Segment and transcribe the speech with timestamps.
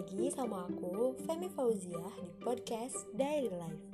[0.00, 3.84] lagi sama aku, Femi Fauziah di podcast Diary Life.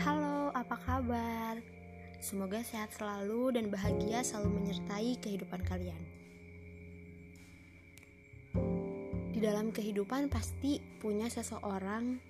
[0.00, 1.60] Halo, apa kabar?
[2.24, 6.00] Semoga sehat selalu dan bahagia selalu menyertai kehidupan kalian.
[9.36, 12.24] Di dalam kehidupan pasti punya seseorang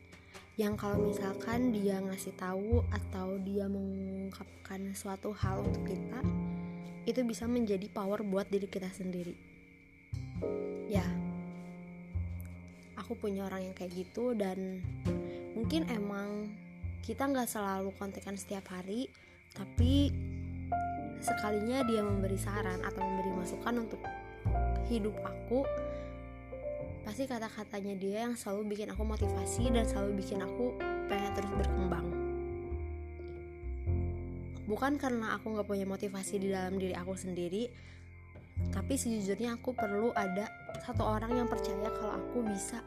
[0.55, 6.23] yang kalau misalkan dia ngasih tahu atau dia mengungkapkan suatu hal untuk kita
[7.05, 9.35] itu bisa menjadi power buat diri kita sendiri.
[10.87, 11.05] Ya.
[12.95, 14.81] Aku punya orang yang kayak gitu dan
[15.59, 16.55] mungkin emang
[17.05, 19.11] kita nggak selalu kontekan setiap hari
[19.53, 20.09] tapi
[21.21, 24.01] sekalinya dia memberi saran atau memberi masukan untuk
[24.89, 25.69] hidup aku
[27.05, 30.75] pasti kata-katanya dia yang selalu bikin aku motivasi dan selalu bikin aku
[31.07, 32.07] pengen terus berkembang.
[34.65, 37.69] Bukan karena aku gak punya motivasi di dalam diri aku sendiri
[38.71, 40.47] tapi sejujurnya aku perlu ada
[40.87, 42.83] satu orang yang percaya kalau aku bisa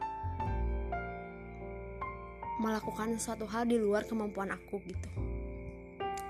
[2.58, 5.10] melakukan suatu hal di luar kemampuan aku gitu.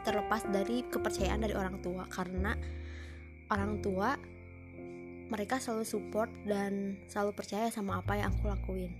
[0.04, 2.52] Terlepas dari kepercayaan dari orang tua karena
[3.48, 4.14] orang tua
[5.28, 8.92] mereka selalu support dan selalu percaya sama apa yang aku lakuin.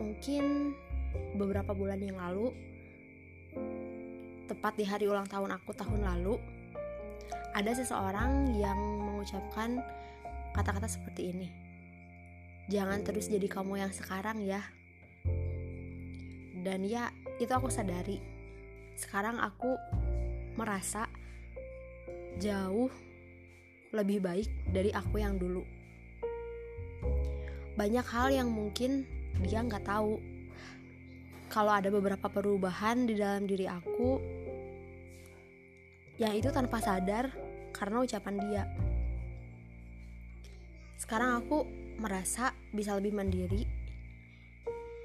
[0.00, 0.72] Mungkin
[1.36, 2.50] beberapa bulan yang lalu,
[4.48, 6.40] tepat di hari ulang tahun aku tahun lalu,
[7.54, 9.78] ada seseorang yang mengucapkan
[10.56, 11.48] kata-kata seperti ini.
[12.72, 14.64] Jangan terus jadi kamu yang sekarang ya.
[16.64, 18.24] Dan ya, itu aku sadari.
[18.96, 19.76] Sekarang aku
[20.56, 21.04] merasa
[22.40, 22.88] jauh
[23.94, 25.62] lebih baik dari aku yang dulu.
[27.78, 29.06] Banyak hal yang mungkin
[29.46, 30.18] dia nggak tahu.
[31.48, 34.18] Kalau ada beberapa perubahan di dalam diri aku,
[36.18, 37.30] yang itu tanpa sadar
[37.70, 38.64] karena ucapan dia.
[40.98, 41.66] Sekarang aku
[41.98, 43.62] merasa bisa lebih mandiri,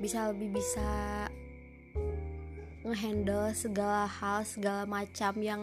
[0.02, 0.90] bisa lebih bisa
[2.86, 5.62] ngehandle segala hal, segala macam yang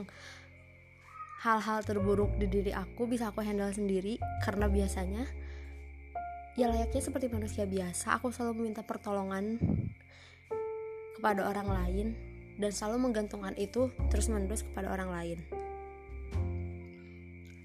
[1.46, 5.30] hal-hal terburuk di diri aku bisa aku handle sendiri karena biasanya
[6.58, 9.62] ya layaknya seperti manusia biasa aku selalu meminta pertolongan
[11.14, 12.06] kepada orang lain
[12.58, 15.38] dan selalu menggantungkan itu terus menerus kepada orang lain.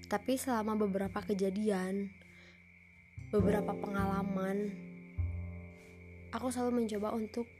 [0.06, 2.06] Tapi selama beberapa kejadian
[3.34, 4.70] beberapa pengalaman
[6.30, 7.50] aku selalu mencoba untuk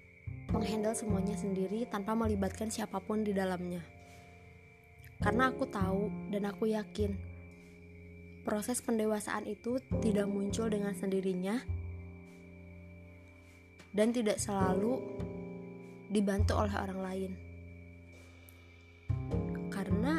[0.55, 4.02] menghandle semuanya sendiri tanpa melibatkan siapa pun di dalamnya
[5.23, 7.15] karena aku tahu dan aku yakin
[8.43, 11.63] proses pendewasaan itu tidak muncul dengan sendirinya
[13.95, 14.99] dan tidak selalu
[16.11, 17.33] dibantu oleh orang lain.
[19.71, 20.19] Karena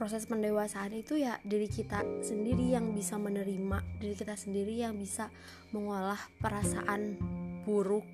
[0.00, 5.28] proses pendewasaan itu ya diri kita sendiri yang bisa menerima, diri kita sendiri yang bisa
[5.70, 7.20] mengolah perasaan
[7.62, 8.08] buruk,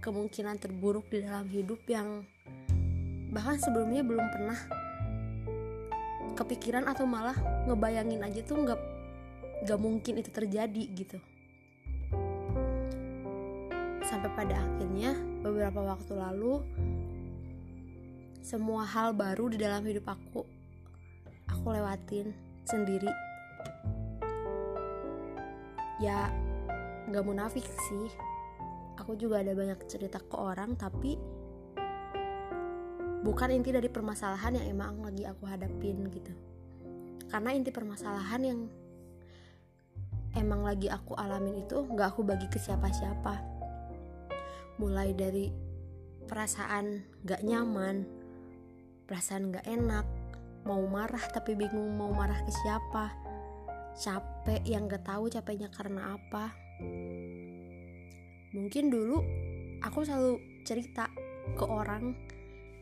[0.00, 2.24] kemungkinan terburuk di dalam hidup yang
[3.36, 4.56] bahkan sebelumnya belum pernah
[6.40, 7.36] kepikiran atau malah
[7.68, 8.80] ngebayangin aja tuh nggak
[9.68, 11.20] nggak mungkin itu terjadi gitu.
[14.08, 15.12] Sampai pada akhirnya
[15.44, 16.64] beberapa waktu lalu
[18.40, 20.40] semua hal baru di dalam hidup aku
[21.44, 22.32] aku lewatin
[22.64, 23.12] sendiri.
[26.00, 26.32] Ya
[27.12, 28.08] nggak munafik sih.
[28.96, 31.35] Aku juga ada banyak cerita ke orang tapi
[33.26, 36.30] bukan inti dari permasalahan yang emang lagi aku hadapin gitu.
[37.26, 38.60] Karena inti permasalahan yang
[40.38, 43.34] emang lagi aku alamin itu nggak aku bagi ke siapa-siapa.
[44.78, 45.50] Mulai dari
[46.26, 48.02] perasaan gak nyaman
[49.06, 50.02] perasaan gak enak
[50.66, 53.14] mau marah tapi bingung mau marah ke siapa
[53.94, 56.52] capek yang gak tahu capeknya karena apa.
[58.52, 59.22] Mungkin dulu
[59.80, 61.08] aku selalu cerita
[61.54, 62.12] ke orang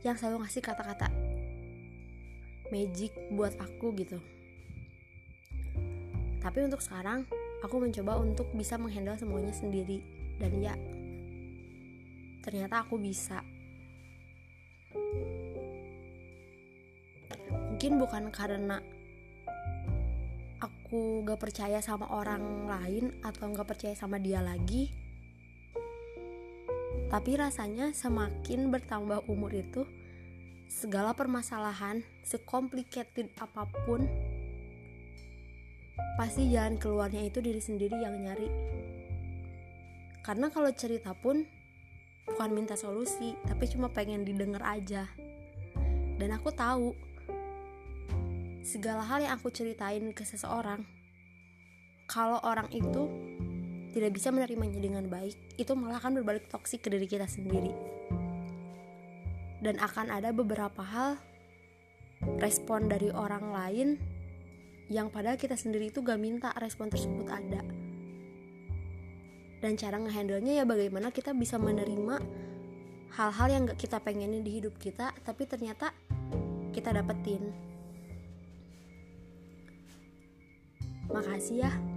[0.04, 1.08] yang selalu ngasih kata-kata
[2.68, 4.20] magic buat aku gitu.
[6.44, 7.24] Tapi untuk sekarang
[7.64, 10.04] aku mencoba untuk bisa menghandle semuanya sendiri.
[10.36, 10.76] Dan ya
[12.44, 13.40] ternyata aku bisa.
[17.72, 18.78] Mungkin bukan karena
[20.60, 25.03] aku gak percaya sama orang lain atau gak percaya sama dia lagi
[27.14, 29.86] tapi rasanya semakin bertambah umur itu
[30.66, 34.02] segala permasalahan sekomplikated apa pun
[36.18, 38.50] pasti jalan keluarnya itu diri sendiri yang nyari.
[40.26, 41.46] Karena kalau cerita pun
[42.26, 45.06] bukan minta solusi tapi cuma pengen didengar aja.
[46.18, 46.98] Dan aku tahu
[48.66, 50.82] segala hal yang aku ceritain ke seseorang
[52.10, 53.06] kalau orang itu
[53.94, 57.70] tidak bisa menerimanya dengan baik itu malah akan berbalik toksik ke diri kita sendiri.
[59.62, 61.22] Dan akan ada beberapa hal
[62.42, 63.88] respon dari orang lain
[64.90, 67.62] yang padahal kita sendiri itu gak minta respon tersebut ada.
[69.62, 72.18] Dan cara ngehandle-nya ya bagaimana kita bisa menerima
[73.14, 75.94] hal-hal yang gak kita pengenin di hidup kita tapi ternyata
[76.74, 77.54] kita dapetin.
[81.08, 81.93] Makasih ya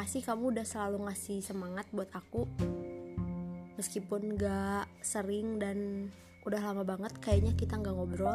[0.00, 2.48] makasih kamu udah selalu ngasih semangat buat aku.
[3.76, 6.08] Meskipun gak sering dan
[6.48, 8.32] udah lama banget kayaknya kita gak ngobrol.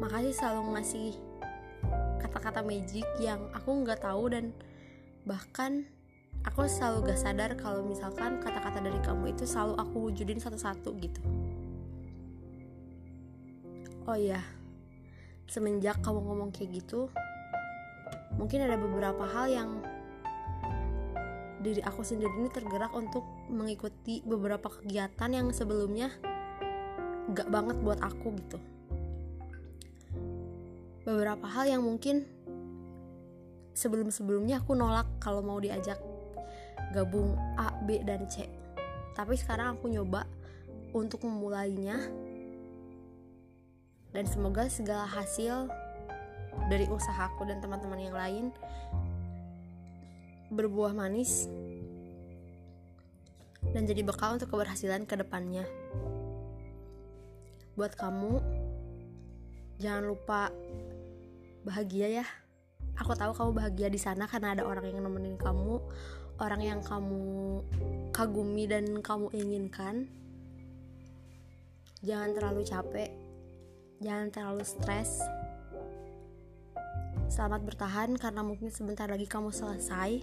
[0.00, 1.12] Makasih selalu ngasih
[2.16, 4.56] kata-kata magic yang aku nggak tahu dan
[5.28, 5.84] bahkan
[6.48, 11.20] aku selalu gak sadar kalau misalkan kata-kata dari kamu itu selalu aku wujudin satu-satu gitu.
[14.08, 14.40] Oh iya
[15.44, 17.12] semenjak kamu ngomong kayak gitu
[18.36, 19.70] mungkin ada beberapa hal yang
[21.64, 26.12] diri aku sendiri ini tergerak untuk mengikuti beberapa kegiatan yang sebelumnya
[27.32, 28.58] gak banget buat aku gitu
[31.04, 32.24] beberapa hal yang mungkin
[33.76, 36.00] sebelum-sebelumnya aku nolak kalau mau diajak
[36.94, 38.46] gabung A, B, dan C.
[39.18, 40.24] Tapi sekarang aku nyoba
[40.94, 41.98] untuk memulainya
[44.14, 45.66] dan semoga segala hasil
[46.70, 48.44] dari usahaku dan teman-teman yang lain
[50.52, 51.50] berbuah manis
[53.74, 55.66] dan jadi bekal untuk keberhasilan ke depannya.
[57.74, 58.38] Buat kamu,
[59.82, 60.54] jangan lupa
[61.66, 62.26] bahagia ya.
[62.94, 65.82] Aku tahu kamu bahagia di sana karena ada orang yang nemenin kamu,
[66.38, 67.62] orang yang kamu
[68.14, 70.06] kagumi dan kamu inginkan
[72.02, 73.10] jangan terlalu capek
[74.02, 75.22] jangan terlalu stres
[77.34, 80.22] selamat bertahan karena mungkin sebentar lagi kamu selesai.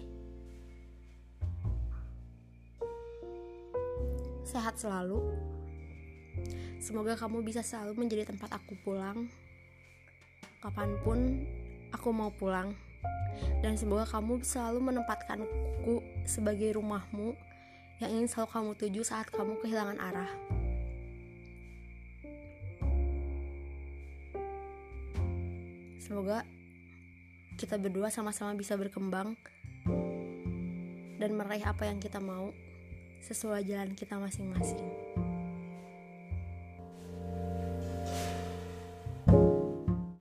[4.47, 5.19] Sehat selalu.
[6.79, 9.27] Semoga kamu bisa selalu menjadi tempat aku pulang.
[10.63, 11.19] Kapan pun
[11.91, 12.71] aku mau pulang.
[13.59, 17.35] Dan semoga kamu selalu menempatkanku sebagai rumahmu
[17.99, 20.31] yang ingin selalu kamu tuju saat kamu kehilangan arah.
[25.99, 26.47] Semoga
[27.56, 29.36] kita berdua sama-sama bisa berkembang
[31.21, 32.50] dan meraih apa yang kita mau
[33.21, 35.30] sesuai jalan kita masing-masing.